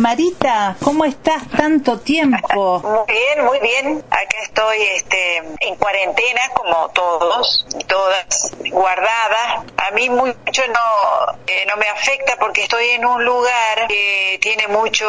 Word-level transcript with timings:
Marita, 0.00 0.76
¿cómo 0.82 1.04
estás 1.04 1.46
tanto 1.54 2.00
tiempo? 2.00 2.80
Muy 2.80 3.14
bien, 3.14 3.44
muy 3.44 3.60
bien. 3.60 4.02
Acá 4.08 4.38
estoy 4.42 4.80
este, 4.94 5.42
en 5.60 5.76
cuarentena 5.76 6.40
como 6.54 6.88
todos 6.88 7.66
y 7.78 7.84
todas, 7.84 8.50
guardada. 8.70 9.62
A 9.76 9.90
mí 9.90 10.08
mucho 10.08 10.62
no, 10.68 11.38
eh, 11.46 11.66
no 11.68 11.76
me 11.76 11.86
afecta 11.86 12.36
porque 12.38 12.62
estoy 12.62 12.88
en 12.90 13.04
un 13.04 13.22
lugar 13.22 13.88
que 13.88 14.38
tiene 14.40 14.68
mucho 14.68 15.06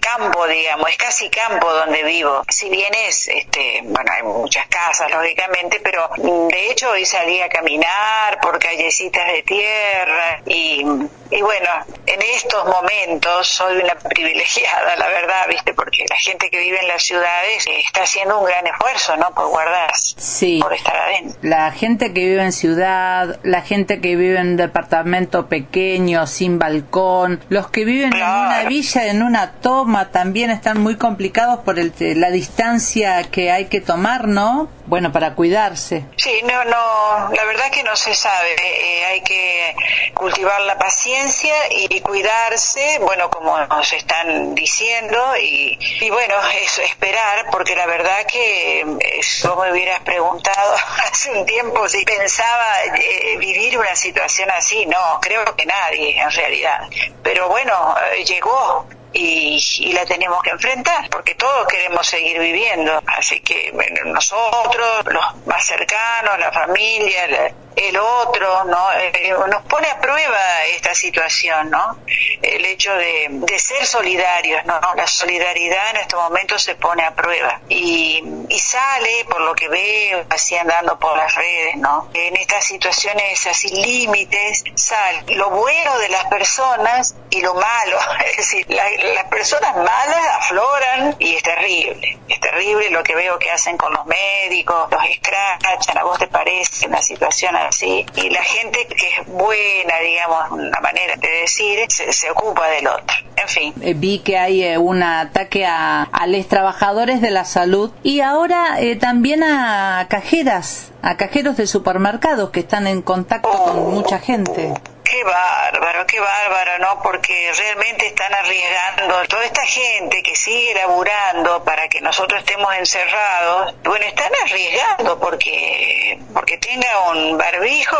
campo, 0.00 0.46
digamos, 0.46 0.88
es 0.88 0.96
casi 0.96 1.28
campo 1.28 1.70
donde 1.70 2.02
vivo. 2.02 2.44
Si 2.48 2.70
bien 2.70 2.94
es, 2.94 3.28
este, 3.28 3.82
bueno, 3.84 4.10
hay 4.16 4.22
muchas 4.22 4.66
casas, 4.68 5.10
lógicamente, 5.10 5.80
pero 5.84 6.08
de 6.16 6.70
hecho 6.70 6.90
hoy 6.92 7.04
salí 7.04 7.42
a 7.42 7.50
caminar 7.50 8.40
por 8.40 8.58
callecitas 8.58 9.26
de 9.26 9.42
tierra 9.42 10.40
y, 10.46 10.82
y 11.30 11.42
bueno, 11.42 11.70
en 12.06 12.22
estos 12.22 12.64
momentos 12.64 13.48
soy 13.48 13.76
una 13.76 13.97
privilegiada, 13.98 14.96
la 14.96 15.08
verdad, 15.08 15.46
¿viste? 15.48 15.74
Porque 15.74 16.04
la 16.08 16.16
gente 16.16 16.50
que 16.50 16.58
vive 16.58 16.80
en 16.80 16.88
las 16.88 17.02
ciudades 17.02 17.66
eh, 17.66 17.80
está 17.84 18.02
haciendo 18.02 18.38
un 18.38 18.46
gran 18.46 18.66
esfuerzo, 18.66 19.16
¿no? 19.16 19.30
Por 19.34 19.48
guardarse, 19.48 20.14
Sí. 20.18 20.58
por 20.62 20.72
estar 20.74 20.96
adentro. 20.96 21.38
La 21.42 21.70
gente 21.72 22.12
que 22.12 22.20
vive 22.26 22.42
en 22.42 22.52
ciudad, 22.52 23.38
la 23.42 23.62
gente 23.62 24.00
que 24.00 24.16
vive 24.16 24.38
en 24.38 24.48
un 24.48 24.56
departamento 24.56 25.46
pequeño, 25.48 26.26
sin 26.26 26.58
balcón, 26.58 27.40
los 27.48 27.70
que 27.70 27.84
viven 27.84 28.12
en 28.14 28.22
una 28.22 28.64
villa, 28.64 29.06
en 29.06 29.22
una 29.22 29.52
toma, 29.52 30.10
también 30.10 30.50
están 30.50 30.80
muy 30.80 30.96
complicados 30.96 31.60
por 31.60 31.78
el, 31.78 31.92
la 32.20 32.30
distancia 32.30 33.22
que 33.30 33.50
hay 33.50 33.66
que 33.66 33.80
tomar, 33.80 34.28
¿no? 34.28 34.68
Bueno, 34.88 35.12
para 35.12 35.34
cuidarse. 35.34 36.06
Sí, 36.16 36.40
no, 36.44 36.64
no, 36.64 37.30
la 37.34 37.44
verdad 37.44 37.70
que 37.70 37.82
no 37.82 37.94
se 37.94 38.14
sabe. 38.14 38.54
Eh, 38.54 39.04
hay 39.04 39.20
que 39.20 39.76
cultivar 40.14 40.62
la 40.62 40.78
paciencia 40.78 41.54
y 41.70 42.00
cuidarse, 42.00 42.98
bueno, 43.00 43.28
como 43.28 43.58
nos 43.66 43.92
están 43.92 44.54
diciendo, 44.54 45.36
y, 45.36 45.78
y 46.00 46.08
bueno, 46.08 46.34
eso, 46.62 46.80
esperar, 46.80 47.50
porque 47.50 47.76
la 47.76 47.84
verdad 47.84 48.24
que 48.32 48.80
eh, 48.80 49.20
vos 49.44 49.58
me 49.62 49.72
hubieras 49.72 50.00
preguntado 50.00 50.74
hace 51.12 51.32
un 51.32 51.44
tiempo 51.44 51.86
si 51.86 52.02
pensaba 52.06 52.64
eh, 52.94 53.36
vivir 53.36 53.78
una 53.78 53.94
situación 53.94 54.50
así, 54.52 54.86
no, 54.86 55.20
creo 55.20 55.44
que 55.54 55.66
nadie 55.66 56.18
en 56.18 56.30
realidad. 56.30 56.88
Pero 57.22 57.50
bueno, 57.50 57.94
eh, 58.14 58.24
llegó 58.24 58.86
y, 59.12 59.58
y 59.80 59.92
la 59.92 60.04
tenemos 60.04 60.42
que 60.42 60.50
enfrentar 60.50 61.08
porque 61.10 61.34
todos 61.34 61.66
queremos 61.66 62.06
seguir 62.06 62.38
viviendo. 62.38 63.02
Así 63.06 63.40
que 63.40 63.70
bueno, 63.72 64.12
nosotros 64.12 65.04
los 65.06 65.46
más 65.46 65.64
cercanos 65.64 66.38
la 66.38 66.52
familia 66.52 67.52
el 67.76 67.96
otro 67.96 68.64
no 68.64 68.92
Eh, 68.98 69.34
nos 69.48 69.62
pone 69.62 69.88
a 69.88 70.00
prueba 70.00 70.64
esta 70.66 70.94
situación 70.94 71.70
no 71.70 71.98
el 72.42 72.64
hecho 72.64 72.92
de, 72.94 73.28
de 73.30 73.58
ser 73.58 73.86
solidarios 73.86 74.64
no 74.64 74.80
la 74.96 75.06
solidaridad 75.06 75.90
en 75.90 75.96
estos 75.98 76.20
momentos 76.20 76.62
se 76.62 76.74
pone 76.74 77.04
a 77.04 77.14
prueba. 77.14 77.60
Y, 77.68 78.22
y 78.48 78.58
sale 78.58 79.24
por 79.30 79.40
lo 79.40 79.54
que 79.54 79.68
veo 79.68 80.24
así 80.30 80.56
andando 80.56 80.98
por 80.98 81.16
las 81.16 81.34
redes 81.34 81.76
no 81.76 82.08
en 82.14 82.36
estas 82.36 82.64
situaciones 82.64 83.46
así 83.46 83.68
límites 83.68 84.64
sale 84.74 85.22
lo 85.36 85.50
bueno 85.50 85.98
de 85.98 86.08
las 86.08 86.24
personas 86.26 87.14
y 87.30 87.40
lo 87.40 87.54
malo. 87.54 87.98
Es 88.30 88.36
decir 88.38 88.66
la- 88.68 88.88
las 89.14 89.24
personas 89.24 89.76
malas 89.76 90.26
afloran 90.40 91.16
y 91.18 91.34
es 91.34 91.42
terrible. 91.42 92.18
Es 92.28 92.40
terrible 92.40 92.90
lo 92.90 93.02
que 93.02 93.14
veo 93.14 93.38
que 93.38 93.50
hacen 93.50 93.76
con 93.76 93.92
los 93.92 94.06
médicos 94.06 94.88
los 94.90 95.04
escrachan 95.04 95.98
a 95.98 96.04
vos 96.04 96.18
te 96.18 96.26
parece 96.28 96.86
una 96.86 97.02
situación 97.02 97.54
así 97.56 98.04
y 98.16 98.30
la 98.30 98.42
gente 98.42 98.86
que 98.86 99.08
es 99.08 99.26
buena 99.26 99.98
digamos 100.00 100.50
una 100.52 100.80
manera 100.80 101.16
de 101.16 101.28
decir 101.40 101.80
se, 101.88 102.12
se 102.12 102.30
ocupa 102.30 102.66
del 102.68 102.86
otro. 102.88 103.16
En 103.36 103.48
fin. 103.48 103.74
Eh, 103.82 103.94
vi 103.94 104.18
que 104.20 104.36
hay 104.36 104.64
eh, 104.64 104.78
un 104.78 105.02
ataque 105.02 105.64
a, 105.66 106.02
a 106.02 106.26
los 106.26 106.48
trabajadores 106.48 107.20
de 107.20 107.30
la 107.30 107.44
salud 107.44 107.92
y 108.02 108.20
ahora 108.20 108.37
eh, 108.46 108.96
también 108.96 109.42
a 109.42 110.06
cajeras, 110.08 110.92
a 111.02 111.16
cajeros 111.16 111.56
de 111.56 111.66
supermercados 111.66 112.50
que 112.50 112.60
están 112.60 112.86
en 112.86 113.02
contacto 113.02 113.50
con 113.64 113.92
mucha 113.92 114.18
gente. 114.18 114.74
Qué 115.10 115.24
bárbaro, 115.24 116.06
qué 116.06 116.20
bárbaro, 116.20 116.78
¿no? 116.80 117.02
Porque 117.02 117.50
realmente 117.56 118.08
están 118.08 118.34
arriesgando 118.34 119.26
toda 119.26 119.42
esta 119.46 119.64
gente 119.64 120.22
que 120.22 120.36
sigue 120.36 120.74
laburando 120.74 121.64
para 121.64 121.88
que 121.88 122.02
nosotros 122.02 122.40
estemos 122.40 122.74
encerrados. 122.76 123.74
Bueno, 123.84 124.04
están 124.04 124.30
arriesgando 124.44 125.18
porque 125.18 126.18
porque 126.34 126.58
tenga 126.58 127.10
un 127.12 127.38
barbijo, 127.38 127.96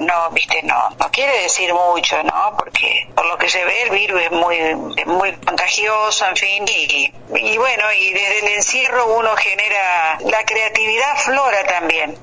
no, 0.00 0.30
viste, 0.32 0.62
no, 0.64 0.90
no 0.98 1.10
quiere 1.10 1.40
decir 1.40 1.72
mucho, 1.72 2.22
¿no? 2.22 2.54
Porque 2.58 3.08
por 3.14 3.24
lo 3.24 3.38
que 3.38 3.48
se 3.48 3.64
ve 3.64 3.84
el 3.84 3.90
virus 3.90 4.20
es 4.20 4.30
muy 4.32 4.56
es 4.58 5.06
muy 5.06 5.32
contagioso, 5.36 6.26
en 6.26 6.36
fin, 6.36 6.64
y, 6.68 7.14
y 7.34 7.56
bueno, 7.56 7.92
y 7.94 8.12
desde 8.12 8.38
el 8.40 8.48
encierro 8.48 9.06
uno 9.16 9.34
genera 9.36 10.18
la 10.20 10.44
creatividad 10.44 11.16
flora 11.16 11.64
también. 11.64 12.18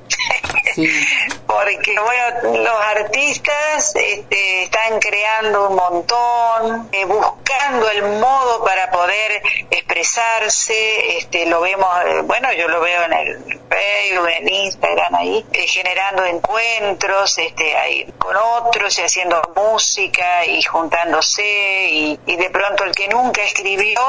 Porque 1.48 1.96
bueno 2.00 2.58
los 2.64 2.82
artistas 2.96 3.96
este, 3.96 4.64
están 4.64 5.00
creando 5.00 5.70
un 5.70 5.76
montón 5.76 6.90
eh, 6.92 7.06
buscando 7.06 7.90
el 7.90 8.04
modo 8.04 8.64
para 8.64 8.90
poder 8.92 9.42
expresarse 9.70 11.18
este 11.18 11.46
lo 11.48 11.62
vemos 11.62 11.88
eh, 12.06 12.22
bueno 12.24 12.52
yo 12.54 12.68
lo 12.68 12.82
veo 12.82 13.04
en 13.04 13.14
el 13.14 13.60
Facebook 13.70 14.30
en 14.38 14.50
Instagram 14.50 15.16
ahí 15.16 15.46
eh, 15.54 15.68
generando 15.68 16.26
encuentros 16.26 17.38
este 17.38 17.76
ahí 17.76 18.06
con 18.18 18.36
otros 18.36 18.98
y 19.00 19.02
haciendo 19.02 19.42
música 19.56 20.46
y 20.46 20.62
juntándose 20.64 21.44
y, 21.90 22.20
y 22.26 22.36
de 22.36 22.50
pronto 22.50 22.84
el 22.84 22.92
que 22.94 23.08
nunca 23.08 23.42
escribió 23.44 24.00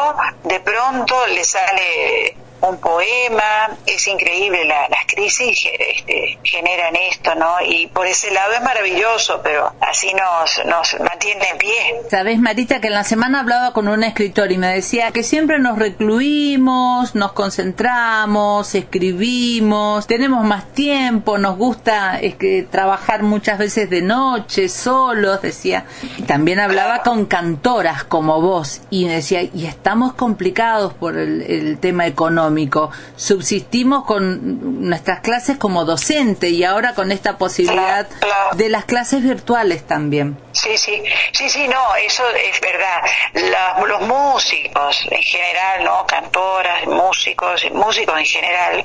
de 0.44 0.60
pronto 0.60 1.26
le 1.26 1.44
sale 1.44 2.36
un 2.62 2.78
poema, 2.78 3.76
es 3.86 4.06
increíble, 4.06 4.64
la- 4.64 4.88
las 4.88 5.06
crisis 5.06 5.66
este, 5.78 6.38
generan 6.44 6.94
esto, 6.96 7.34
¿no? 7.34 7.56
Y 7.66 7.86
por 7.88 8.06
ese 8.06 8.30
lado 8.30 8.52
es 8.52 8.62
maravilloso, 8.62 9.40
pero 9.42 9.72
así 9.80 10.12
nos, 10.14 10.64
nos 10.66 11.00
mantiene 11.00 11.48
en 11.52 11.58
pie. 11.58 12.02
Sabes, 12.10 12.38
Marita, 12.38 12.80
que 12.80 12.88
en 12.88 12.94
la 12.94 13.04
semana 13.04 13.40
hablaba 13.40 13.72
con 13.72 13.88
un 13.88 14.04
escritor 14.04 14.52
y 14.52 14.58
me 14.58 14.68
decía 14.68 15.10
que 15.10 15.22
siempre 15.22 15.58
nos 15.58 15.78
recluimos, 15.78 17.14
nos 17.14 17.32
concentramos, 17.32 18.74
escribimos, 18.74 20.06
tenemos 20.06 20.44
más 20.44 20.66
tiempo, 20.72 21.38
nos 21.38 21.56
gusta 21.56 22.18
es 22.20 22.34
que 22.34 22.66
trabajar 22.70 23.22
muchas 23.22 23.58
veces 23.58 23.88
de 23.90 24.02
noche, 24.02 24.68
solos, 24.68 25.40
decía. 25.42 25.84
Y 26.18 26.22
también 26.22 26.60
hablaba 26.60 27.02
con 27.02 27.26
cantoras 27.26 28.04
como 28.04 28.40
vos 28.40 28.82
y 28.90 29.06
me 29.06 29.14
decía, 29.14 29.42
y 29.42 29.66
estamos 29.66 30.12
complicados 30.12 30.92
por 30.94 31.16
el, 31.16 31.42
el 31.42 31.78
tema 31.78 32.06
económico. 32.06 32.49
Subsistimos 33.16 34.04
con 34.04 34.88
nuestras 34.88 35.20
clases 35.20 35.56
como 35.58 35.84
docente 35.84 36.48
y 36.48 36.64
ahora 36.64 36.94
con 36.94 37.12
esta 37.12 37.38
posibilidad 37.38 38.06
Claro, 38.08 38.20
claro. 38.20 38.56
de 38.56 38.68
las 38.68 38.84
clases 38.84 39.22
virtuales 39.22 39.86
también. 39.86 40.36
Sí, 40.52 40.76
sí, 40.76 41.02
sí, 41.32 41.48
sí, 41.48 41.68
no, 41.68 41.94
eso 41.96 42.22
es 42.30 42.60
verdad. 42.60 43.02
La- 43.50 43.84
los 43.86 44.00
músicos 44.02 45.06
en 45.10 45.22
general, 45.22 45.84
¿no? 45.84 46.06
Cantoras, 46.06 46.86
músicos, 46.86 47.62
músicos 47.72 48.18
en 48.18 48.24
general, 48.26 48.84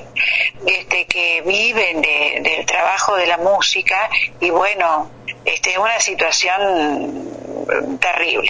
este, 0.65 1.05
que 1.07 1.41
viven 1.45 2.01
de- 2.01 2.39
del 2.43 2.65
trabajo 2.65 3.15
de 3.15 3.27
la 3.27 3.37
música 3.37 4.09
y 4.39 4.49
bueno, 4.49 5.09
este, 5.45 5.71
es 5.71 5.77
una 5.77 5.99
situación 5.99 7.29
terrible. 7.99 8.49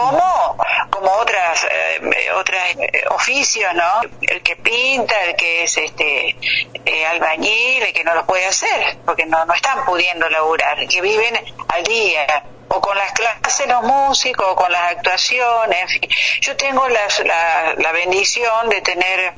Como, 0.00 0.56
como 0.90 1.10
otras, 1.12 1.64
eh, 1.70 2.30
otras 2.36 2.68
eh, 2.78 3.04
oficios, 3.10 3.72
¿no? 3.74 4.00
El 4.22 4.42
que 4.42 4.56
pinta, 4.56 5.14
el 5.24 5.36
que 5.36 5.64
es 5.64 5.76
este 5.78 6.36
eh, 6.84 7.06
albañil, 7.06 7.82
el 7.82 7.92
que 7.92 8.02
no 8.04 8.14
lo 8.14 8.26
puede 8.26 8.44
hacer, 8.46 8.96
porque 9.06 9.24
no, 9.26 9.44
no 9.44 9.54
están 9.54 9.84
pudiendo 9.84 10.28
laburar, 10.28 10.86
que 10.88 11.00
viven 11.00 11.34
al 11.68 11.84
día, 11.84 12.44
o 12.68 12.80
con 12.80 12.96
las 12.98 13.12
clases 13.12 13.68
los 13.68 13.82
músicos, 13.82 14.46
o 14.48 14.56
con 14.56 14.70
las 14.72 14.82
actuaciones. 14.96 16.00
Yo 16.40 16.56
tengo 16.56 16.88
las- 16.88 17.20
la, 17.20 17.74
la 17.76 17.92
bendición 17.92 18.68
de 18.68 18.80
tener 18.80 19.32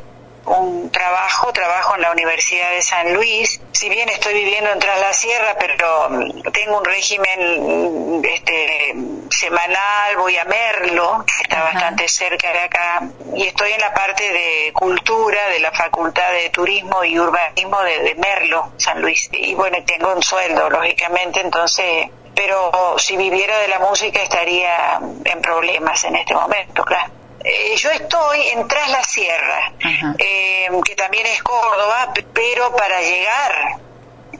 un 0.47 0.91
trabajo, 0.91 1.53
trabajo 1.53 1.95
en 1.97 2.03
la 2.03 2.13
Universidad 2.13 2.71
de 2.71 2.83
San 2.83 3.15
Luis. 3.15 3.61
Si 3.73 3.89
bien 3.89 4.09
estoy 4.09 4.35
viviendo 4.35 4.71
en 4.71 4.79
Tras 4.79 5.01
la 5.01 5.13
Sierra, 5.13 5.57
pero 5.59 6.09
mm, 6.11 6.43
tengo 6.53 6.79
un 6.79 6.85
régimen 6.85 8.21
mm, 8.21 8.25
este, 8.25 8.95
semanal, 9.31 10.17
voy 10.17 10.37
a 10.37 10.45
Merlo, 10.45 11.25
que 11.27 11.43
está 11.43 11.59
Ajá. 11.59 11.73
bastante 11.73 12.09
cerca 12.09 12.53
de 12.53 12.61
acá, 12.61 13.03
y 13.35 13.47
estoy 13.47 13.73
en 13.73 13.81
la 13.81 13.93
parte 13.93 14.33
de 14.33 14.73
cultura 14.73 15.49
de 15.51 15.61
la 15.61 15.73
Facultad 15.73 16.31
de 16.33 16.51
Turismo 16.51 17.05
y 17.05 17.19
Urbanismo 17.19 17.81
de, 17.83 18.01
de 18.01 18.15
Merlo, 18.15 18.73
San 18.77 19.01
Luis. 19.03 19.29
Y 19.33 19.55
bueno, 19.55 19.79
tengo 19.85 20.13
un 20.15 20.23
sueldo, 20.23 20.71
lógicamente, 20.71 21.41
entonces 21.41 22.09
pero 22.37 22.99
si 22.99 23.17
viviera 23.17 23.59
de 23.61 23.69
la 23.69 23.79
música 23.79 24.21
estaría 24.23 25.01
en 25.25 25.41
problemas 25.41 26.05
en 26.05 26.17
este 26.17 26.35
momento, 26.35 26.85
claro. 26.85 27.11
Eh, 27.49 27.77
yo 27.77 27.91
estoy 27.93 28.41
en 28.49 28.67
Tras 28.67 28.91
la 28.91 29.05
Sierra, 29.05 29.73
eh, 30.19 30.69
que 30.85 30.97
también 30.97 31.27
es 31.27 31.41
Córdoba, 31.45 32.13
pero 32.35 32.75
para 32.75 33.01
llegar 33.01 33.79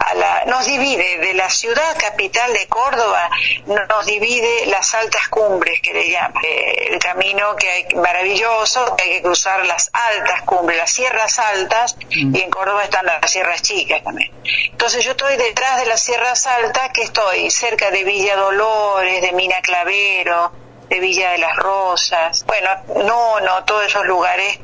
a 0.01 0.15
la, 0.15 0.45
nos 0.47 0.67
divide 0.67 1.19
de 1.19 1.35
la 1.35 1.49
ciudad 1.49 1.97
capital 2.01 2.53
de 2.53 2.67
Córdoba, 2.67 3.31
nos 3.67 4.07
divide 4.07 4.67
las 4.67 4.93
altas 4.97 5.29
cumbres 5.29 5.81
que 5.83 5.93
le 5.93 6.11
llaman, 6.11 6.45
eh, 6.45 6.89
el 6.91 6.99
camino 6.99 7.55
que 7.55 7.71
hay 7.71 7.87
maravilloso, 7.95 8.97
que 8.97 9.05
hay 9.05 9.11
que 9.19 9.23
cruzar 9.23 9.65
las 9.67 9.89
altas 9.93 10.43
cumbres, 10.43 10.77
las 10.77 10.91
sierras 10.91 11.39
altas, 11.39 11.97
mm. 12.11 12.35
y 12.35 12.41
en 12.41 12.51
Córdoba 12.51 12.83
están 12.83 13.07
las 13.07 13.31
sierras 13.31 13.63
chicas 13.63 14.03
también. 14.03 14.33
Entonces 14.73 15.05
yo 15.05 15.13
estoy 15.13 15.37
detrás 15.37 15.79
de 15.79 15.87
las 15.87 16.01
sierras 16.01 16.45
altas, 16.49 16.91
que 16.93 17.03
estoy 17.03 17.53
cerca 17.53 17.93
de 17.93 18.03
Villa 18.03 18.35
Dolores, 18.35 19.23
de 19.23 19.31
Mina 19.31 19.61
Clavero, 19.63 20.66
de 20.89 21.01
Villa 21.01 21.33
de 21.33 21.39
las 21.39 21.57
Rosas, 21.57 22.45
bueno, 22.47 22.71
no, 23.05 23.41
no, 23.41 23.65
todos 23.65 23.87
esos 23.87 24.07
lugares 24.07 24.59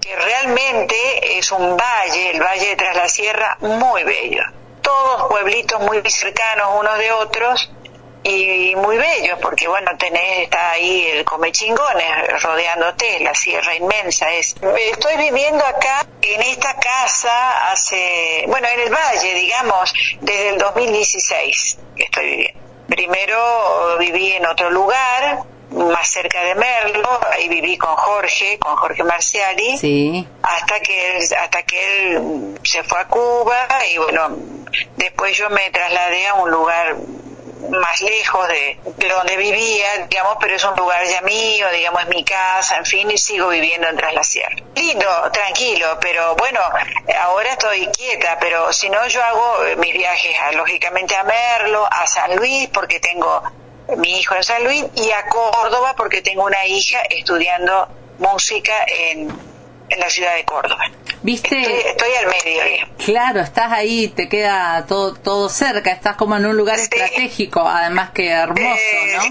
que 0.00 0.16
realmente 0.16 1.38
es 1.38 1.50
un 1.50 1.76
valle, 1.76 2.30
el 2.30 2.40
valle 2.40 2.68
de 2.68 2.76
Tras 2.76 2.96
la 2.96 3.08
Sierra, 3.08 3.56
muy 3.60 4.04
bello. 4.04 4.44
Todos 4.80 5.28
pueblitos 5.28 5.80
muy 5.80 6.00
cercanos 6.08 6.78
unos 6.78 6.98
de 6.98 7.10
otros 7.10 7.70
y 8.22 8.74
muy 8.76 8.96
bellos, 8.96 9.38
porque 9.40 9.68
bueno, 9.68 9.92
tenés, 9.98 10.40
está 10.42 10.72
ahí 10.72 11.06
el 11.12 11.24
Comechingones 11.24 12.42
rodeándote, 12.42 13.20
la 13.20 13.34
sierra 13.34 13.74
inmensa 13.74 14.32
es. 14.32 14.56
Estoy 14.92 15.16
viviendo 15.16 15.64
acá 15.64 16.04
en 16.22 16.42
esta 16.42 16.74
casa 16.74 17.70
hace, 17.70 18.44
bueno, 18.48 18.66
en 18.66 18.80
el 18.80 18.92
valle, 18.92 19.34
digamos, 19.34 19.92
desde 20.20 20.48
el 20.50 20.58
2016 20.58 21.78
que 21.96 22.02
estoy 22.04 22.26
viviendo. 22.26 22.60
Primero 22.88 23.96
viví 23.98 24.32
en 24.32 24.46
otro 24.46 24.70
lugar, 24.70 25.44
más 25.76 26.08
cerca 26.08 26.42
de 26.42 26.54
Merlo, 26.54 27.20
ahí 27.32 27.48
viví 27.48 27.76
con 27.76 27.94
Jorge, 27.94 28.58
con 28.58 28.76
Jorge 28.76 29.04
Marciali, 29.04 29.76
sí. 29.78 30.26
hasta 30.42 30.80
que 30.80 31.16
él, 31.16 31.22
hasta 31.38 31.62
que 31.62 32.12
él 32.12 32.58
se 32.62 32.82
fue 32.82 33.00
a 33.00 33.08
Cuba 33.08 33.68
y 33.92 33.98
bueno, 33.98 34.36
después 34.96 35.36
yo 35.36 35.50
me 35.50 35.70
trasladé 35.70 36.28
a 36.28 36.34
un 36.34 36.50
lugar 36.50 36.96
más 37.70 38.00
lejos 38.00 38.46
de, 38.48 38.78
de, 38.96 39.08
donde 39.08 39.36
vivía, 39.36 40.06
digamos, 40.08 40.36
pero 40.40 40.54
es 40.54 40.64
un 40.64 40.76
lugar 40.76 41.04
ya 41.06 41.20
mío, 41.22 41.66
digamos, 41.70 42.02
es 42.02 42.08
mi 42.08 42.24
casa, 42.24 42.76
en 42.76 42.86
fin, 42.86 43.10
y 43.10 43.18
sigo 43.18 43.48
viviendo 43.48 43.88
en 43.88 43.96
Tras 43.96 44.14
la 44.14 44.22
Sierra. 44.22 44.56
Lindo, 44.74 45.30
tranquilo, 45.32 45.98
pero 46.00 46.36
bueno, 46.36 46.60
ahora 47.20 47.50
estoy 47.50 47.86
quieta, 47.88 48.38
pero 48.40 48.72
si 48.72 48.88
no, 48.88 49.06
yo 49.08 49.22
hago 49.22 49.58
mis 49.78 49.92
viajes, 49.92 50.36
lógicamente, 50.54 51.16
a 51.16 51.24
Merlo, 51.24 51.86
a 51.90 52.06
San 52.06 52.36
Luis, 52.36 52.68
porque 52.68 53.00
tengo 53.00 53.42
mi 53.96 54.18
hijo 54.18 54.34
en 54.34 54.42
San 54.42 54.64
Luis, 54.64 54.84
y 54.94 55.10
a 55.10 55.26
Córdoba 55.28 55.94
porque 55.96 56.22
tengo 56.22 56.44
una 56.44 56.66
hija 56.66 56.98
estudiando 57.10 57.88
música 58.18 58.72
en, 58.86 59.28
en 59.88 60.00
la 60.00 60.10
ciudad 60.10 60.34
de 60.34 60.44
Córdoba. 60.44 60.84
¿Viste? 61.22 61.90
Estoy, 61.90 62.10
al 62.20 62.26
medio. 62.26 62.86
Claro, 63.04 63.40
estás 63.40 63.72
ahí, 63.72 64.08
te 64.08 64.28
queda 64.28 64.84
todo 64.86 65.14
todo 65.14 65.48
cerca, 65.48 65.90
estás 65.90 66.16
como 66.16 66.36
en 66.36 66.46
un 66.46 66.56
lugar 66.56 66.78
estratégico, 66.78 67.66
además 67.66 68.10
que 68.10 68.28
hermoso, 68.28 68.76
¿no? 69.16 69.22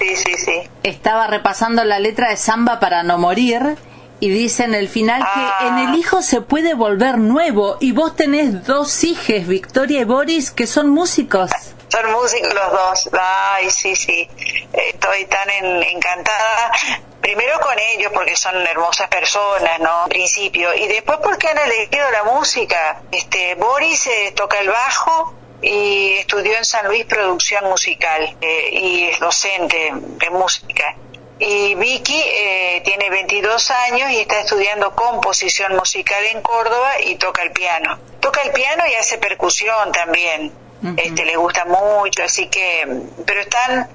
Sí, 0.00 0.16
sí, 0.16 0.34
sí. 0.34 0.62
Estaba 0.82 1.28
repasando 1.28 1.84
la 1.84 2.00
letra 2.00 2.30
de 2.30 2.36
Samba 2.36 2.80
para 2.80 3.04
no 3.04 3.18
morir 3.18 3.76
y 4.24 4.30
dice 4.30 4.64
en 4.64 4.74
el 4.74 4.88
final 4.88 5.20
que 5.20 5.40
ah. 5.40 5.58
en 5.68 5.78
el 5.90 5.96
hijo 5.96 6.22
se 6.22 6.40
puede 6.40 6.72
volver 6.72 7.18
nuevo 7.18 7.76
y 7.78 7.92
vos 7.92 8.16
tenés 8.16 8.64
dos 8.64 9.04
hijos, 9.04 9.46
Victoria 9.46 10.00
y 10.00 10.04
Boris, 10.04 10.50
que 10.50 10.66
son 10.66 10.88
músicos. 10.88 11.50
Son 11.90 12.10
músicos 12.10 12.54
los 12.54 12.72
dos. 12.72 13.10
Ay, 13.20 13.68
sí, 13.68 13.94
sí. 13.94 14.26
Estoy 14.72 15.26
tan 15.26 15.50
encantada. 15.50 16.72
Primero 17.20 17.60
con 17.60 17.78
ellos 17.78 18.12
porque 18.14 18.34
son 18.34 18.56
hermosas 18.66 19.08
personas, 19.08 19.78
¿no? 19.80 20.04
En 20.04 20.08
principio. 20.08 20.74
Y 20.74 20.88
después 20.88 21.18
porque 21.22 21.48
han 21.48 21.58
elegido 21.58 22.10
la 22.10 22.24
música. 22.24 23.02
Este, 23.12 23.56
Boris 23.56 24.06
eh, 24.06 24.32
toca 24.34 24.58
el 24.58 24.68
bajo 24.68 25.34
y 25.60 26.14
estudió 26.14 26.56
en 26.56 26.64
San 26.64 26.86
Luis 26.86 27.04
producción 27.04 27.64
musical 27.64 28.38
eh, 28.40 28.70
y 28.72 29.04
es 29.08 29.20
docente 29.20 29.92
de 29.92 30.30
música. 30.30 30.96
Y 31.38 31.74
Vicky 31.74 32.20
eh, 32.20 32.82
tiene 32.84 33.10
22 33.10 33.70
años 33.70 34.10
y 34.10 34.20
está 34.20 34.40
estudiando 34.40 34.94
composición 34.94 35.74
musical 35.74 36.24
en 36.26 36.40
Córdoba 36.42 37.00
y 37.04 37.16
toca 37.16 37.42
el 37.42 37.52
piano. 37.52 37.98
Toca 38.20 38.42
el 38.42 38.52
piano 38.52 38.84
y 38.90 38.94
hace 38.94 39.18
percusión 39.18 39.90
también 39.92 40.52
este, 40.96 41.24
le 41.24 41.36
gusta 41.36 41.64
mucho, 41.64 42.24
así 42.24 42.48
que, 42.48 42.86
pero 43.24 43.40
están, 43.40 43.88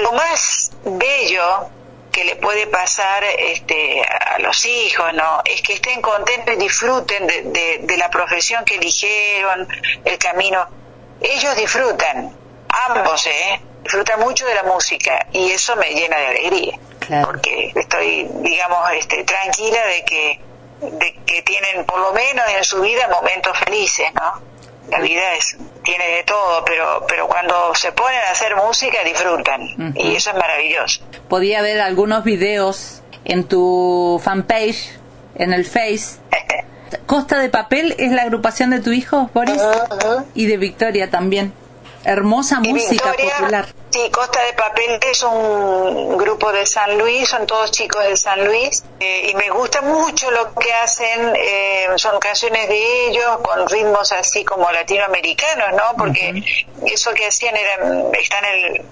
lo 0.00 0.12
más 0.12 0.72
bello 0.84 1.70
que 2.10 2.24
le 2.24 2.36
puede 2.36 2.66
pasar 2.66 3.22
este, 3.24 4.02
a 4.02 4.38
los 4.40 4.66
hijos, 4.66 5.14
¿no? 5.14 5.42
Es 5.44 5.62
que 5.62 5.74
estén 5.74 6.02
contentos 6.02 6.54
y 6.54 6.58
disfruten 6.58 7.26
de, 7.26 7.78
de, 7.82 7.96
la 7.96 8.10
profesión 8.10 8.64
que 8.64 8.76
eligieron, 8.76 9.68
el 10.04 10.18
camino. 10.18 10.66
Ellos 11.20 11.54
disfrutan, 11.56 12.36
ambos, 12.88 13.26
¿eh? 13.26 13.60
Disfrutan 13.82 14.20
mucho 14.20 14.46
de 14.46 14.54
la 14.54 14.62
música 14.64 15.26
y 15.32 15.50
eso 15.50 15.76
me 15.76 15.90
llena 15.90 16.16
de 16.18 16.26
alegría. 16.26 16.78
Porque 17.24 17.72
estoy, 17.74 18.28
digamos, 18.42 18.78
este, 18.96 19.24
tranquila 19.24 19.86
de 19.86 20.04
que, 20.04 20.40
de 20.82 21.18
que 21.24 21.42
tienen 21.42 21.86
por 21.86 21.98
lo 22.00 22.12
menos 22.12 22.44
en 22.56 22.64
su 22.64 22.80
vida 22.80 23.08
momentos 23.08 23.56
felices, 23.58 24.08
¿no? 24.14 24.42
La 24.90 25.00
vida 25.00 25.34
es 25.34 25.56
tiene 25.82 26.16
de 26.16 26.24
todo, 26.24 26.64
pero, 26.66 27.04
pero 27.08 27.28
cuando 27.28 27.74
se 27.74 27.92
ponen 27.92 28.20
a 28.28 28.32
hacer 28.32 28.54
música 28.56 28.98
disfrutan 29.04 29.94
y 29.94 30.16
eso 30.16 30.30
es 30.30 30.36
maravilloso. 30.36 31.00
Podía 31.28 31.62
ver 31.62 31.80
algunos 31.80 32.24
videos 32.24 33.02
en 33.24 33.44
tu 33.44 34.20
fanpage, 34.22 34.98
en 35.36 35.52
el 35.54 35.64
Face. 35.64 36.18
Costa 37.06 37.38
de 37.38 37.48
Papel 37.48 37.94
es 37.98 38.12
la 38.12 38.22
agrupación 38.22 38.70
de 38.70 38.80
tu 38.80 38.92
hijo, 38.92 39.30
Boris, 39.32 39.62
y 40.34 40.46
de 40.46 40.56
Victoria 40.58 41.10
también 41.10 41.52
hermosa 42.08 42.60
música 42.60 43.12
popular. 43.12 43.66
Sí, 43.90 44.10
Costa 44.10 44.42
de 44.42 44.52
Papel 44.54 44.98
es 45.10 45.22
un 45.22 46.16
grupo 46.16 46.50
de 46.52 46.64
San 46.64 46.98
Luis, 46.98 47.28
son 47.28 47.46
todos 47.46 47.70
chicos 47.70 48.02
de 48.04 48.16
San 48.16 48.44
Luis, 48.46 48.82
eh, 49.00 49.30
y 49.30 49.34
me 49.34 49.50
gusta 49.50 49.82
mucho 49.82 50.30
lo 50.30 50.54
que 50.54 50.72
hacen, 50.72 51.34
eh, 51.36 51.86
son 51.96 52.18
canciones 52.18 52.68
de 52.68 53.08
ellos 53.08 53.38
con 53.42 53.68
ritmos 53.68 54.12
así 54.12 54.44
como 54.44 54.70
latinoamericanos, 54.70 55.72
¿no? 55.72 55.96
Porque 55.96 56.42
eso 56.86 57.12
que 57.12 57.26
hacían 57.26 57.56
era, 57.56 57.74
está 58.12 58.38
en 58.38 58.44
el, 58.44 58.84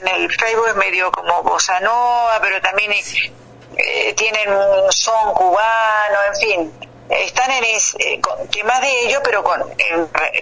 en 0.00 0.08
el 0.08 0.32
Facebook 0.32 0.76
medio 0.76 1.12
como 1.12 1.42
bossa 1.42 1.78
nova, 1.80 2.38
pero 2.40 2.60
también 2.60 2.92
eh, 2.92 4.14
tienen 4.14 4.50
un 4.50 4.92
son 4.92 5.34
cubano, 5.34 6.18
en 6.28 6.36
fin 6.40 6.91
están 7.08 7.50
en 7.50 7.64
es, 7.64 7.94
eh, 7.98 8.20
que 8.50 8.64
más 8.64 8.80
de 8.80 9.06
ello, 9.06 9.20
pero 9.22 9.42
con, 9.42 9.60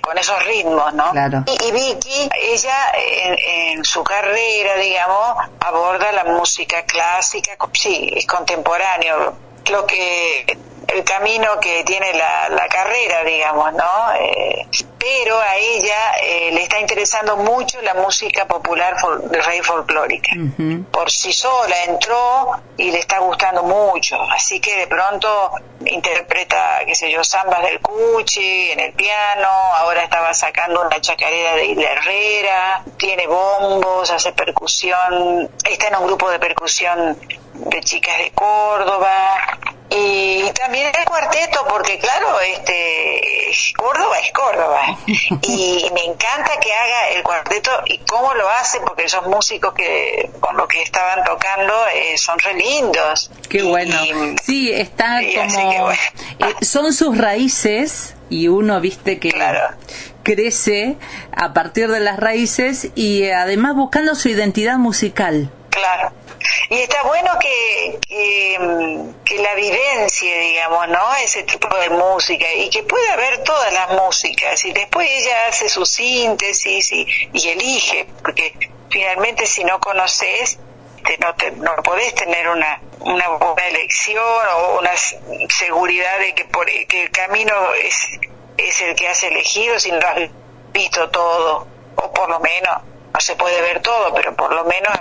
con 0.00 0.18
esos 0.18 0.44
ritmos, 0.44 0.92
¿no? 0.94 1.12
Y, 1.46 1.72
Vicky, 1.72 2.28
ella 2.40 2.92
en, 2.94 3.84
su 3.84 4.02
carrera, 4.04 4.76
digamos, 4.76 5.36
aborda 5.60 6.12
la 6.12 6.24
música 6.24 6.84
clásica, 6.84 7.56
sí, 7.72 8.10
es 8.14 8.26
contemporáneo, 8.26 9.34
lo 9.70 9.86
que 9.86 10.58
el 10.92 11.04
camino 11.04 11.58
que 11.60 11.84
tiene 11.84 12.12
la, 12.14 12.48
la 12.48 12.66
carrera, 12.68 13.24
digamos, 13.24 13.72
¿no? 13.74 14.12
Eh, 14.18 14.66
pero 14.98 15.38
a 15.38 15.56
ella 15.56 16.12
eh, 16.22 16.50
le 16.52 16.62
está 16.62 16.78
interesando 16.78 17.36
mucho 17.36 17.80
la 17.80 17.94
música 17.94 18.46
popular 18.46 18.96
de 19.22 19.42
rey 19.42 19.60
folclórica. 19.62 20.32
Por 20.90 21.10
sí 21.10 21.32
sola 21.32 21.84
entró 21.84 22.52
y 22.76 22.90
le 22.90 22.98
está 22.98 23.18
gustando 23.20 23.62
mucho, 23.62 24.20
así 24.30 24.60
que 24.60 24.76
de 24.76 24.86
pronto 24.86 25.52
interpreta, 25.86 26.80
qué 26.86 26.94
sé 26.94 27.10
yo, 27.10 27.24
zambas 27.24 27.62
del 27.62 27.80
Cuchi 27.80 28.72
en 28.72 28.80
el 28.80 28.92
piano, 28.92 29.48
ahora 29.48 30.04
estaba 30.04 30.34
sacando 30.34 30.82
una 30.82 31.00
chacarera 31.00 31.54
de 31.54 31.64
Isla 31.66 31.92
Herrera, 31.92 32.84
tiene 32.98 33.26
bombos, 33.26 34.10
hace 34.10 34.32
percusión, 34.32 35.50
está 35.64 35.88
en 35.88 35.96
un 35.96 36.06
grupo 36.06 36.30
de 36.30 36.38
percusión 36.38 37.18
de 37.54 37.80
chicas 37.80 38.18
de 38.18 38.30
Córdoba, 38.32 39.36
y 39.90 40.50
también 40.52 40.86
el 40.98 41.04
cuarteto 41.04 41.66
porque 41.68 41.98
claro 41.98 42.40
este 42.40 43.30
Córdoba 43.76 44.18
es 44.18 44.32
Córdoba. 44.32 44.98
Y 45.42 45.90
me 45.94 46.04
encanta 46.04 46.58
que 46.60 46.72
haga 46.72 47.10
el 47.16 47.22
cuarteto. 47.22 47.70
Y 47.86 47.98
cómo 47.98 48.34
lo 48.34 48.48
hace 48.48 48.80
porque 48.80 49.04
esos 49.04 49.26
músicos 49.26 49.74
que 49.74 50.30
con 50.40 50.56
lo 50.56 50.68
que 50.68 50.82
estaban 50.82 51.24
tocando 51.24 51.74
eh, 51.94 52.16
son 52.18 52.38
re 52.38 52.54
lindos. 52.54 53.30
Qué 53.48 53.62
bueno. 53.62 53.96
Sí 54.42 54.70
está 54.70 55.20
como 55.34 55.90
eh, 55.90 55.96
son 56.62 56.92
sus 56.92 57.16
raíces 57.16 58.14
y 58.28 58.48
uno 58.48 58.80
viste 58.80 59.18
que 59.18 59.32
crece 60.22 60.96
a 61.32 61.52
partir 61.52 61.90
de 61.90 62.00
las 62.00 62.18
raíces 62.18 62.90
y 62.94 63.22
eh, 63.22 63.34
además 63.34 63.74
buscando 63.74 64.14
su 64.14 64.28
identidad 64.28 64.76
musical. 64.76 65.50
Claro 65.70 66.12
y 66.68 66.78
está 66.80 67.02
bueno 67.02 67.38
que, 67.38 67.98
que, 68.08 69.38
la 69.38 69.54
vivencia, 69.54 70.38
digamos, 70.38 70.88
¿no? 70.88 71.14
Ese 71.16 71.44
tipo 71.44 71.74
de 71.78 71.88
música 71.90 72.46
y 72.52 72.68
que 72.68 72.82
pueda 72.82 73.14
haber 73.14 73.42
todas 73.42 73.72
las 73.72 73.90
músicas 73.92 74.64
y 74.64 74.72
después 74.72 75.08
ella 75.10 75.46
hace 75.48 75.68
su 75.68 75.86
síntesis 75.86 76.92
y, 76.92 77.06
y 77.32 77.48
elige, 77.48 78.06
porque 78.22 78.54
finalmente 78.90 79.46
si 79.46 79.64
no 79.64 79.80
conoces, 79.80 80.58
no, 81.20 81.34
te, 81.34 81.52
no 81.52 81.74
podés 81.76 82.14
tener 82.14 82.48
una, 82.48 82.82
una 83.00 83.28
buena 83.28 83.66
elección 83.68 84.22
o 84.56 84.78
una 84.78 84.92
seguridad 85.48 86.18
de 86.18 86.34
que, 86.34 86.44
por, 86.44 86.66
que 86.66 87.04
el 87.04 87.10
camino 87.10 87.54
es 87.74 88.18
es 88.68 88.82
el 88.82 88.94
que 88.94 89.08
has 89.08 89.22
elegido 89.22 89.78
si 89.78 89.90
no 89.90 89.98
has 89.98 90.30
visto 90.72 91.08
todo, 91.10 91.66
o 91.96 92.12
por 92.12 92.28
lo 92.28 92.40
menos, 92.40 92.82
no 93.12 93.20
se 93.20 93.34
puede 93.36 93.60
ver 93.62 93.80
todo, 93.80 94.12
pero 94.14 94.34
por 94.34 94.54
lo 94.54 94.64
menos 94.64 94.92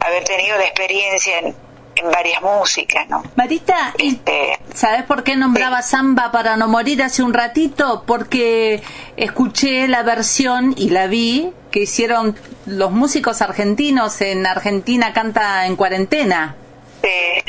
haber 0.00 0.24
tenido 0.24 0.56
la 0.56 0.64
experiencia 0.64 1.38
en, 1.38 1.54
en 1.96 2.10
varias 2.10 2.42
músicas, 2.42 3.08
¿no? 3.08 3.22
Marita, 3.34 3.94
este, 3.98 4.58
¿sabes 4.74 5.02
por 5.04 5.24
qué 5.24 5.36
nombraba 5.36 5.82
samba 5.82 6.30
para 6.30 6.56
no 6.56 6.68
morir 6.68 7.02
hace 7.02 7.22
un 7.22 7.34
ratito? 7.34 8.04
Porque 8.06 8.82
escuché 9.16 9.88
la 9.88 10.02
versión 10.02 10.74
y 10.76 10.90
la 10.90 11.06
vi 11.06 11.52
que 11.70 11.80
hicieron 11.80 12.36
los 12.66 12.90
músicos 12.90 13.42
argentinos 13.42 14.20
en 14.20 14.46
Argentina 14.46 15.12
Canta 15.12 15.66
en 15.66 15.76
Cuarentena. 15.76 16.56
Sí, 17.02 17.42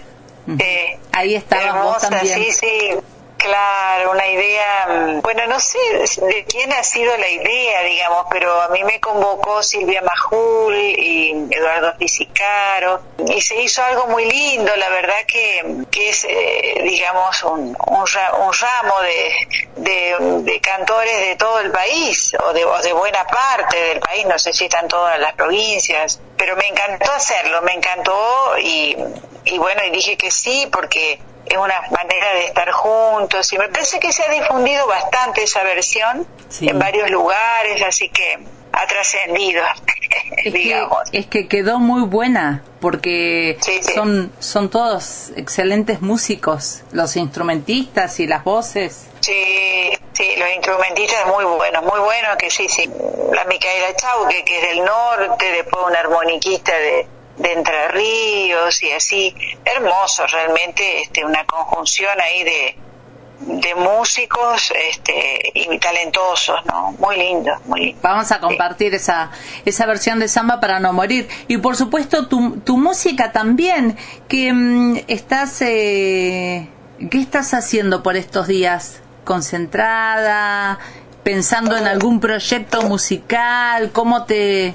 Ahí 1.11 1.35
estabas 1.35 1.83
vos 1.83 2.09
también. 2.09 2.43
Sí, 2.43 2.51
sí. 2.51 2.89
Claro, 3.37 4.11
una 4.11 4.27
idea, 4.27 4.87
mm, 4.87 5.21
bueno, 5.21 5.45
no 5.47 5.59
sé 5.59 5.77
de 6.25 6.45
quién 6.45 6.73
ha 6.73 6.83
sido 6.83 7.15
la 7.17 7.29
idea, 7.29 7.83
digamos, 7.83 8.25
pero 8.31 8.61
a 8.61 8.69
mí 8.69 8.83
me 8.83 8.99
convocó 8.99 9.61
Silvia 9.61 10.01
Majul 10.01 10.75
y 10.75 11.47
Eduardo 11.51 11.93
Fisicaro 11.97 13.01
y 13.27 13.39
se 13.41 13.61
hizo 13.61 13.83
algo 13.83 14.07
muy 14.07 14.25
lindo, 14.25 14.75
la 14.75 14.89
verdad 14.89 15.25
que, 15.27 15.85
que 15.91 16.09
es, 16.09 16.25
eh, 16.25 16.81
digamos, 16.83 17.43
un, 17.43 17.77
un, 17.87 18.05
ramo 18.07 19.01
de, 19.01 20.41
de, 20.41 20.59
cantores 20.61 21.19
de 21.19 21.35
todo 21.35 21.59
el 21.59 21.71
país 21.71 22.35
o 22.43 22.53
de, 22.53 22.65
o 22.65 22.81
de 22.81 22.93
buena 22.93 23.23
parte 23.25 23.79
del 23.79 23.99
país, 23.99 24.25
no 24.25 24.39
sé 24.39 24.51
si 24.51 24.65
están 24.65 24.87
todas 24.87 25.19
las 25.19 25.33
provincias, 25.33 26.19
pero 26.37 26.55
me 26.55 26.67
encantó 26.67 27.11
hacerlo, 27.11 27.61
me 27.61 27.73
encantó 27.73 28.57
y, 28.59 28.97
y 29.45 29.57
bueno, 29.59 29.83
y 29.85 29.91
dije 29.91 30.17
que 30.17 30.31
sí 30.31 30.67
porque 30.71 31.19
es 31.49 31.57
una 31.57 31.81
manera 31.91 32.33
de 32.33 32.45
estar 32.45 32.71
juntos 32.71 33.51
y 33.53 33.57
me 33.57 33.67
parece 33.69 33.99
que 33.99 34.11
se 34.11 34.23
ha 34.23 34.29
difundido 34.29 34.87
bastante 34.87 35.43
esa 35.43 35.63
versión 35.63 36.27
en 36.61 36.79
varios 36.79 37.09
lugares, 37.09 37.81
así 37.83 38.09
que 38.09 38.39
ha 38.71 38.87
trascendido, 38.87 39.63
digamos. 40.45 41.09
Que, 41.09 41.17
es 41.19 41.25
que 41.25 41.47
quedó 41.47 41.79
muy 41.79 42.01
buena 42.03 42.63
porque 42.79 43.57
son 43.95 44.31
son 44.39 44.69
todos 44.69 45.31
excelentes 45.35 46.01
músicos, 46.01 46.83
los 46.91 47.15
instrumentistas 47.15 48.19
y 48.19 48.27
las 48.27 48.43
voces. 48.43 49.07
Sí, 49.21 49.91
sí, 50.13 50.35
los 50.37 50.49
instrumentistas 50.55 51.25
muy 51.27 51.43
buenos, 51.45 51.83
muy 51.83 51.99
buenos, 51.99 52.35
que 52.37 52.49
sí, 52.49 52.67
sí. 52.69 52.89
La 53.31 53.45
Micaela 53.45 53.95
Chauque, 53.95 54.43
que 54.45 54.57
es 54.57 54.63
del 54.69 54.85
norte, 54.85 55.51
después 55.51 55.85
un 55.85 55.95
armoniquista 55.95 56.71
de, 56.77 57.07
de 57.37 57.53
Entre 57.53 57.87
Ríos 57.89 58.81
y 58.83 58.91
así. 58.91 59.35
Hermoso 59.63 60.25
realmente, 60.27 61.01
este, 61.01 61.23
una 61.23 61.45
conjunción 61.45 62.19
ahí 62.19 62.43
de, 62.43 62.75
de 63.39 63.75
músicos 63.75 64.73
este, 64.89 65.51
y 65.53 65.77
talentosos, 65.77 66.65
¿no? 66.65 66.93
Muy 66.93 67.17
lindo, 67.17 67.51
muy. 67.65 67.95
Vamos 68.01 68.31
a 68.31 68.39
compartir 68.39 68.95
esa, 68.95 69.31
esa 69.65 69.85
versión 69.85 70.19
de 70.19 70.27
samba 70.27 70.59
para 70.59 70.79
no 70.79 70.93
morir. 70.93 71.27
Y 71.47 71.57
por 71.57 71.75
supuesto 71.75 72.27
tu, 72.27 72.57
tu 72.61 72.77
música 72.77 73.31
también, 73.31 73.97
que 74.27 74.51
mm, 74.53 74.97
estás, 75.07 75.61
eh, 75.61 76.69
¿qué 77.11 77.19
estás 77.19 77.53
haciendo 77.53 78.01
por 78.01 78.15
estos 78.15 78.47
días? 78.47 79.01
¿Concentrada? 79.23 80.79
¿Pensando 81.23 81.77
en 81.77 81.85
algún 81.87 82.19
proyecto 82.19 82.81
musical? 82.83 83.91
¿Cómo 83.91 84.23
te, 84.23 84.73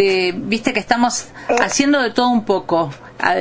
te, 0.00 0.32
viste 0.34 0.72
que 0.72 0.80
estamos 0.80 1.26
haciendo 1.60 2.00
de 2.00 2.10
todo 2.10 2.30
un 2.30 2.46
poco? 2.46 2.90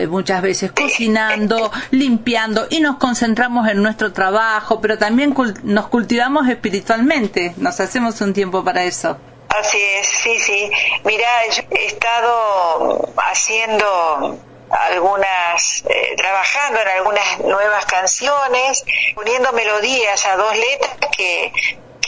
muchas 0.10 0.42
veces 0.42 0.74
cocinando, 0.74 1.72
limpiando 1.92 2.68
y 2.70 2.82
nos 2.82 2.98
concentramos 2.98 3.66
en 3.70 3.82
nuestro 3.82 4.12
trabajo, 4.12 4.82
pero 4.82 4.98
también 4.98 5.34
nos 5.63 5.88
cultivamos 5.88 6.50
espiritualmente, 6.50 7.54
nos 7.56 7.80
hacemos 7.80 8.20
un 8.20 8.34
tiempo 8.34 8.62
para 8.62 8.84
eso. 8.84 9.18
Así 9.58 9.78
es, 9.82 10.06
sí, 10.06 10.38
sí. 10.38 10.70
Mira, 11.06 11.25
he 11.72 11.86
estado 11.86 13.10
haciendo 13.32 14.38
algunas, 14.70 15.86
eh, 15.88 16.13
trabajando 16.18 16.82
en 16.82 16.88
algunas 16.89 17.39
nuevas 17.39 17.86
canciones, 17.86 18.84
uniendo 19.16 19.54
melodías 19.54 20.25
a 20.25 20.36
dos 20.36 20.58
letras 20.58 20.98
que 21.16 21.54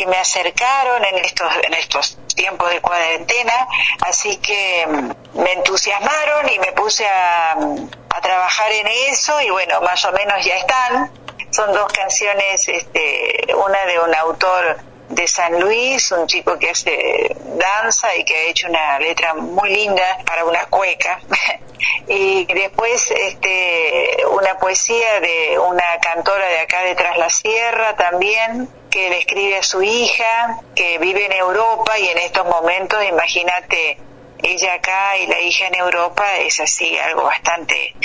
que 0.02 0.08
me 0.08 0.18
acercaron 0.18 1.06
en 1.06 1.18
estos, 1.20 1.54
en 1.62 1.74
estos 1.76 2.18
tiempos 2.34 2.72
de 2.72 2.82
cuarentena, 2.82 3.68
así 4.08 4.38
que 4.38 4.88
mm, 4.88 5.40
me 5.40 5.54
entusiasmaron 5.54 6.50
y 6.50 6.58
me 6.58 6.72
puse 6.72 7.06
a, 7.06 7.52
a 7.52 8.22
trabajar 8.22 8.72
en 8.72 8.88
eso 8.88 9.40
y 9.42 9.52
bueno, 9.52 9.80
más 9.82 10.04
o 10.06 10.12
menos 10.12 10.44
ya 10.44 10.56
están. 10.56 11.12
Son 11.52 11.72
dos 11.72 11.92
canciones, 11.94 12.68
este, 12.68 13.54
una 13.54 13.86
de 13.86 14.00
un 14.00 14.16
autor 14.16 14.78
de 15.12 15.28
San 15.28 15.60
Luis, 15.60 16.12
un 16.12 16.28
chico 16.28 16.58
que 16.58 16.70
hace 16.70 17.36
danza 17.56 18.16
y 18.16 18.24
que 18.24 18.36
ha 18.36 18.44
hecho 18.44 18.68
una 18.68 19.00
letra 19.00 19.34
muy 19.34 19.70
linda 19.70 20.20
para 20.26 20.46
una 20.46 20.66
cueca. 20.66 21.20
y 22.08 22.46
después 22.46 23.12
este, 23.12 24.18
una 24.32 24.58
poesía 24.58 25.20
de 25.20 25.60
una 25.60 26.00
cantora 26.02 26.46
de 26.48 26.60
acá 26.60 26.82
detrás 26.84 27.18
la 27.18 27.30
sierra 27.30 27.96
también, 27.96 28.70
que 28.90 29.10
le 29.10 29.20
escribe 29.20 29.58
a 29.58 29.64
su 29.64 29.82
hija, 29.82 30.60
que 30.76 30.98
vive 30.98 31.26
en 31.26 31.34
Europa 31.34 31.98
y 31.98 32.08
en 32.08 32.18
estos 32.18 32.46
momentos, 32.46 33.04
imagínate, 33.06 33.98
ella 34.44 34.74
acá 34.76 35.18
y 35.18 35.28
la 35.28 35.40
hija 35.40 35.68
en 35.68 35.76
Europa 35.76 36.26
es 36.40 36.60
así, 36.60 36.98
algo 36.98 37.24
bastante 37.24 37.96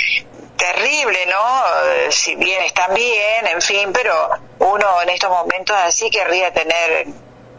terrible, 0.57 1.25
¿no? 1.27 1.87
Eh, 1.89 2.11
si 2.11 2.35
bien 2.35 2.63
están 2.63 2.93
bien, 2.93 3.47
en 3.47 3.61
fin, 3.61 3.91
pero 3.93 4.29
uno 4.59 5.01
en 5.01 5.09
estos 5.09 5.29
momentos 5.29 5.75
así 5.75 6.09
querría 6.09 6.51
tener 6.53 7.07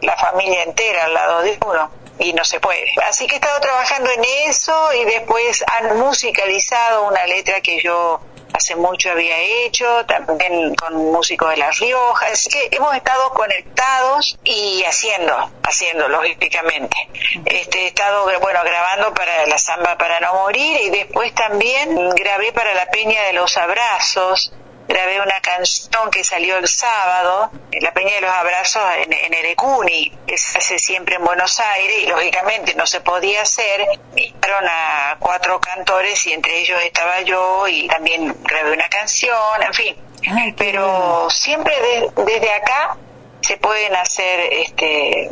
la 0.01 0.15
familia 0.17 0.63
entera 0.63 1.05
al 1.05 1.13
lado 1.13 1.41
de 1.41 1.57
uno 1.65 1.98
y 2.19 2.33
no 2.33 2.43
se 2.43 2.59
puede. 2.59 2.91
Así 3.07 3.25
que 3.27 3.35
he 3.35 3.37
estado 3.37 3.59
trabajando 3.61 4.09
en 4.11 4.23
eso 4.47 4.93
y 4.93 5.05
después 5.05 5.63
han 5.67 5.97
musicalizado 5.97 7.07
una 7.07 7.25
letra 7.25 7.61
que 7.61 7.81
yo 7.81 8.19
hace 8.53 8.75
mucho 8.75 9.11
había 9.11 9.37
hecho, 9.39 10.05
también 10.05 10.75
con 10.75 10.95
músicos 10.95 11.49
de 11.51 11.57
La 11.57 11.71
Rioja, 11.71 12.27
así 12.27 12.49
que 12.49 12.75
hemos 12.75 12.95
estado 12.95 13.29
conectados 13.31 14.37
y 14.43 14.83
haciendo, 14.83 15.51
haciendo 15.63 16.07
lógicamente. 16.09 16.95
Este, 17.45 17.83
he 17.83 17.87
estado, 17.87 18.25
bueno, 18.41 18.59
grabando 18.63 19.13
para 19.13 19.45
la 19.45 19.57
samba 19.57 19.97
para 19.97 20.19
no 20.19 20.33
morir 20.33 20.77
y 20.81 20.89
después 20.89 21.33
también 21.35 22.09
grabé 22.11 22.51
para 22.51 22.73
la 22.73 22.87
Peña 22.87 23.21
de 23.23 23.33
los 23.33 23.55
Abrazos, 23.55 24.51
grabé 24.89 25.21
una 25.21 25.39
canción 25.39 26.09
que 26.11 26.23
salió 26.23 26.57
el 26.57 26.67
sábado, 26.67 27.51
La 27.79 27.93
Peña 27.93 28.15
de 28.15 28.21
los 28.21 28.31
Abrazos 28.31 28.81
en, 28.97 29.13
en 29.13 29.33
Erecuni, 29.35 30.11
que 30.25 30.35
se 30.35 30.57
hace 30.57 30.79
siempre 30.79 31.15
en 31.15 31.23
Buenos 31.23 31.59
Aires 31.59 31.97
y 32.03 32.07
lógicamente 32.07 32.73
no 32.73 32.87
se 32.87 32.99
podía 32.99 33.43
hacer. 33.43 33.85
Invitaron 34.15 34.65
a 34.67 35.15
cuatro 35.19 35.61
cantores 35.61 36.25
y 36.25 36.33
entre 36.33 36.59
ellos 36.59 36.81
estaba 36.83 37.21
yo 37.21 37.67
y 37.67 37.87
también 37.87 38.35
grabé 38.43 38.73
una 38.73 38.89
canción, 38.89 39.61
en 39.61 39.73
fin. 39.73 39.95
Pero 40.57 41.29
siempre 41.29 41.73
desde 42.25 42.51
acá 42.51 42.97
se 43.41 43.57
pueden 43.57 43.95
hacer, 43.95 44.39
este, 44.51 45.29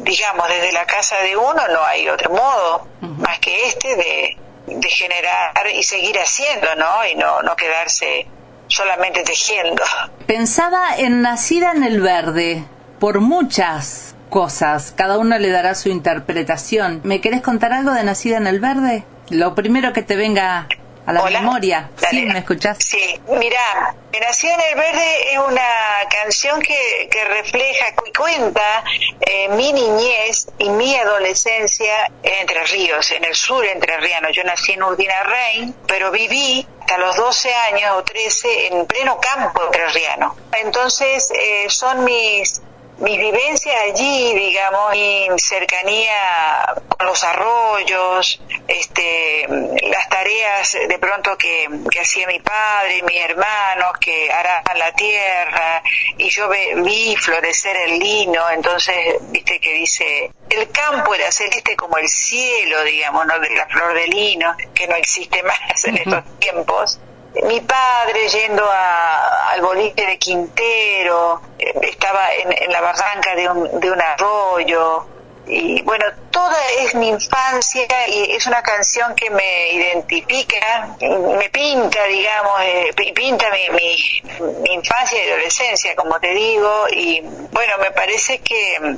digamos, 0.00 0.48
desde 0.48 0.72
la 0.72 0.86
casa 0.86 1.18
de 1.18 1.36
uno 1.36 1.68
no 1.68 1.84
hay 1.84 2.08
otro 2.08 2.30
modo 2.30 2.88
más 3.00 3.38
que 3.38 3.66
este 3.66 3.96
de, 3.96 4.36
de 4.66 4.88
generar 4.88 5.52
y 5.72 5.82
seguir 5.82 6.18
haciendo, 6.18 6.74
¿no? 6.74 7.06
Y 7.06 7.14
no, 7.16 7.42
no 7.42 7.54
quedarse 7.54 8.26
solamente 8.74 9.22
tejiendo. 9.22 9.82
Pensaba 10.26 10.96
en 10.96 11.22
Nacida 11.22 11.72
en 11.72 11.84
el 11.84 12.00
Verde, 12.00 12.64
por 12.98 13.20
muchas 13.20 14.16
cosas, 14.30 14.92
cada 14.96 15.18
uno 15.18 15.38
le 15.38 15.50
dará 15.50 15.74
su 15.74 15.88
interpretación. 15.88 17.00
¿Me 17.04 17.20
querés 17.20 17.40
contar 17.40 17.72
algo 17.72 17.92
de 17.92 18.02
Nacida 18.02 18.36
en 18.36 18.46
el 18.46 18.58
Verde? 18.60 19.04
Lo 19.30 19.54
primero 19.54 19.92
que 19.92 20.02
te 20.02 20.16
venga 20.16 20.66
a 21.06 21.12
la 21.12 21.22
memoria. 21.24 21.90
Sí, 22.10 22.24
¿me 22.26 22.38
escuchás? 22.38 22.78
Sí, 22.80 23.20
mira, 23.28 23.94
Nacida 24.20 24.54
en 24.54 24.60
el 24.60 24.74
Verde 24.76 25.32
es 25.32 25.38
una 25.38 26.08
canción 26.08 26.60
que, 26.60 27.08
que 27.10 27.24
refleja 27.24 27.86
y 28.06 28.12
cuenta 28.12 28.84
eh, 29.20 29.48
mi 29.48 29.72
niñez 29.72 30.48
y 30.58 30.70
mi 30.70 30.96
adolescencia 30.96 32.10
en 32.22 32.32
Entre 32.40 32.64
Ríos, 32.64 33.10
en 33.10 33.24
el 33.24 33.34
sur 33.34 33.64
entre 33.66 33.96
Ríos. 33.98 34.20
Yo 34.32 34.44
nací 34.44 34.72
en 34.72 34.82
Urdina 34.82 35.22
Rein, 35.24 35.74
pero 35.86 36.10
viví 36.10 36.66
hasta 36.80 36.98
los 36.98 37.16
12 37.16 37.54
años 37.54 37.96
o 37.96 38.04
13 38.04 38.68
en 38.68 38.86
pleno 38.86 39.18
campo 39.18 39.62
entrerriano. 39.64 40.36
Entonces, 40.52 41.30
eh, 41.32 41.66
son 41.68 42.04
mis 42.04 42.60
mis 42.98 43.18
vivencias 43.18 43.76
allí, 43.82 44.34
digamos, 44.34 44.92
mi 44.92 45.28
cercanía 45.36 46.74
con 46.88 47.06
los 47.06 47.24
arroyos, 47.24 48.40
este, 48.68 49.46
las 49.48 50.08
tareas 50.08 50.76
de 50.88 50.98
pronto 50.98 51.36
que, 51.36 51.68
que 51.90 52.00
hacía 52.00 52.26
mi 52.26 52.40
padre, 52.40 52.98
y 52.98 53.02
mis 53.02 53.20
hermanos, 53.20 53.92
que 54.00 54.30
araban 54.30 54.78
la 54.78 54.92
tierra, 54.92 55.82
y 56.16 56.28
yo 56.28 56.48
vi 56.48 57.16
florecer 57.16 57.76
el 57.76 57.98
lino, 57.98 58.48
entonces, 58.50 59.16
viste 59.30 59.60
que 59.60 59.72
dice, 59.72 60.30
el 60.50 60.70
campo 60.70 61.14
era 61.14 61.32
celeste 61.32 61.76
como 61.76 61.98
el 61.98 62.08
cielo, 62.08 62.82
digamos, 62.84 63.26
¿no? 63.26 63.38
De 63.40 63.50
la 63.50 63.66
flor 63.66 63.94
de 63.94 64.06
lino, 64.06 64.56
que 64.72 64.86
no 64.86 64.94
existe 64.96 65.42
más 65.42 65.84
en 65.84 65.96
estos 65.96 66.22
tiempos 66.38 67.00
mi 67.42 67.60
padre 67.60 68.28
yendo 68.28 68.64
al 68.70 69.60
boliche 69.60 70.06
de 70.06 70.18
Quintero, 70.18 71.40
eh, 71.58 71.72
estaba 71.82 72.32
en, 72.34 72.72
la 72.72 72.80
barranca 72.80 73.34
de 73.34 73.48
un, 73.48 73.80
de 73.80 73.90
un 73.90 74.00
arroyo, 74.00 75.06
y 75.46 75.82
bueno, 75.82 76.06
toda 76.30 76.56
es 76.80 76.94
mi 76.94 77.08
infancia 77.08 77.86
y 78.08 78.32
es 78.32 78.46
una 78.46 78.62
canción 78.62 79.14
que 79.14 79.28
me 79.30 79.72
identifica, 79.72 80.96
me 81.00 81.50
pinta, 81.50 82.04
digamos, 82.04 82.60
eh, 82.62 83.12
pinta 83.14 83.46
mi, 83.50 83.68
mi, 83.76 84.74
infancia 84.74 85.22
y 85.22 85.28
adolescencia, 85.28 85.94
como 85.94 86.18
te 86.18 86.28
digo, 86.28 86.86
y 86.90 87.20
bueno, 87.20 87.74
me 87.78 87.90
parece 87.90 88.38
que 88.38 88.96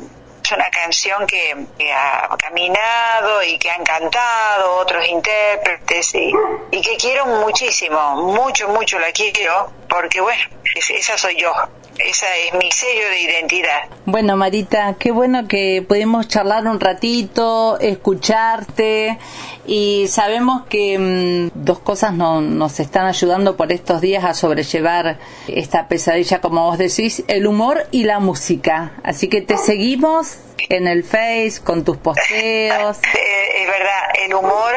una 0.52 0.68
canción 0.70 1.26
que, 1.26 1.54
ha 1.92 2.36
caminado 2.36 3.42
y 3.42 3.58
que 3.58 3.70
han 3.70 3.84
cantado 3.84 4.76
otros 4.76 5.06
intérpretes 5.08 6.14
y, 6.14 6.32
que 6.70 6.96
quiero 6.96 7.26
muchísimo, 7.26 8.16
mucho, 8.16 8.68
mucho 8.68 8.98
la 8.98 9.10
quiero, 9.12 9.72
porque 9.88 10.20
bueno, 10.20 10.42
esa 10.90 11.18
soy 11.18 11.36
yo. 11.36 11.52
Esa 11.98 12.26
es 12.36 12.52
mi 12.52 12.70
sello 12.70 13.08
de 13.08 13.20
identidad. 13.20 13.88
Bueno, 14.04 14.36
Marita, 14.36 14.96
qué 14.98 15.10
bueno 15.12 15.48
que 15.48 15.82
pudimos 15.86 16.28
charlar 16.28 16.66
un 16.66 16.78
ratito, 16.78 17.78
escucharte 17.80 19.18
y 19.66 20.06
sabemos 20.08 20.66
que 20.68 20.99
mm, 20.99 21.50
dos 21.54 21.78
cosas 21.80 22.12
no, 22.12 22.40
nos 22.40 22.80
están 22.80 23.06
ayudando 23.06 23.56
por 23.56 23.73
estos 23.73 24.00
días 24.00 24.25
a 24.25 24.35
sobrellevar 24.35 25.18
esta 25.49 25.88
pesadilla, 25.88 26.40
como 26.40 26.64
vos 26.64 26.78
decís, 26.78 27.25
el 27.28 27.46
humor 27.46 27.87
y 27.90 28.04
la 28.04 28.20
música. 28.20 28.92
Así 29.02 29.28
que 29.28 29.42
te 29.42 29.56
seguimos 29.58 30.38
en 30.68 30.88
el 30.88 31.04
Face 31.04 31.61
con 31.62 31.85
tus 31.85 31.96
posteos. 31.96 32.99
Eh, 33.16 33.62
es 33.62 33.68
verdad, 33.68 34.02
el 34.25 34.35
humor, 34.35 34.75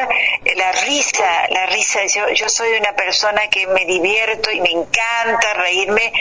la 0.56 0.72
risa, 0.84 1.48
la 1.50 1.66
risa. 1.68 2.00
Yo, 2.06 2.30
yo 2.34 2.48
soy 2.48 2.70
una 2.80 2.94
persona 2.96 3.42
que 3.50 3.68
me 3.68 3.86
divierto 3.86 4.52
y 4.52 4.62
me 4.62 4.72
encanta 4.72 5.54
reírme 5.56 6.12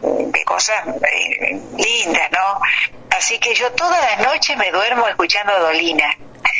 de 0.00 0.44
cosas 0.44 0.76
eh, 0.86 1.60
lindas, 1.76 2.30
¿no? 2.32 2.60
Así 3.16 3.38
que 3.38 3.54
yo 3.54 3.72
todas 3.72 3.98
las 3.98 4.26
noches 4.26 4.56
me 4.58 4.70
duermo 4.70 5.08
escuchando 5.08 5.52
a 5.52 5.58
Dolina, 5.58 6.16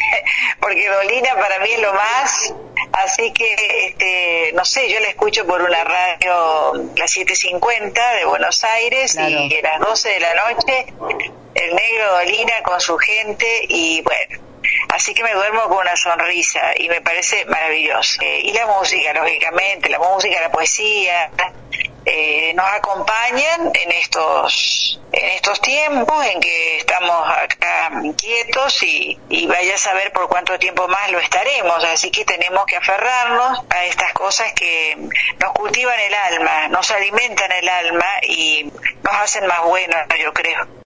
porque 0.60 0.88
Dolina 0.88 1.34
para 1.34 1.58
mí 1.60 1.70
es 1.70 1.82
lo 1.82 1.92
más, 1.92 2.54
así 2.92 3.30
que, 3.32 3.54
este, 3.88 4.52
no 4.54 4.64
sé, 4.64 4.88
yo 4.88 4.98
la 5.00 5.08
escucho 5.08 5.46
por 5.46 5.60
una 5.60 5.84
radio, 5.84 6.72
la 6.96 7.06
750 7.06 8.14
de 8.14 8.24
Buenos 8.24 8.64
Aires, 8.64 9.16
y 9.16 9.58
a 9.58 9.62
las 9.62 9.80
12 9.80 10.08
de 10.08 10.20
la 10.20 10.34
noche, 10.34 10.86
el 11.54 11.74
negro 11.74 12.12
Dolina 12.12 12.62
con 12.62 12.80
su 12.80 12.96
gente, 12.96 13.46
y 13.68 14.00
bueno, 14.00 14.45
Así 14.94 15.14
que 15.14 15.22
me 15.22 15.32
duermo 15.32 15.68
con 15.68 15.78
una 15.78 15.96
sonrisa 15.96 16.72
y 16.76 16.88
me 16.88 17.00
parece 17.00 17.44
maravilloso. 17.46 18.20
Eh, 18.22 18.40
y 18.44 18.52
la 18.52 18.66
música, 18.66 19.12
lógicamente, 19.12 19.88
la 19.88 19.98
música, 19.98 20.40
la 20.40 20.50
poesía, 20.50 21.30
eh, 22.08 22.54
nos 22.54 22.66
acompañan 22.66 23.72
en 23.74 23.92
estos 23.92 25.00
en 25.10 25.28
estos 25.30 25.60
tiempos 25.60 26.24
en 26.26 26.40
que 26.40 26.78
estamos 26.78 27.28
acá 27.28 27.90
quietos 28.16 28.80
y, 28.84 29.18
y 29.28 29.46
vaya 29.48 29.74
a 29.74 29.78
saber 29.78 30.12
por 30.12 30.28
cuánto 30.28 30.56
tiempo 30.56 30.86
más 30.86 31.10
lo 31.10 31.18
estaremos 31.18 31.82
así 31.84 32.12
que 32.12 32.24
tenemos 32.24 32.64
que 32.66 32.76
aferrarnos 32.76 33.64
a 33.70 33.84
estas 33.86 34.12
cosas 34.12 34.52
que 34.52 34.96
nos 35.40 35.52
cultivan 35.52 35.98
el 35.98 36.14
alma 36.14 36.68
nos 36.68 36.88
alimentan 36.92 37.50
el 37.50 37.68
alma 37.68 38.06
y 38.22 38.70
nos 39.02 39.14
hacen 39.14 39.46
más 39.46 39.62
buenos 39.64 39.98
yo 40.22 40.32
creo 40.32 40.66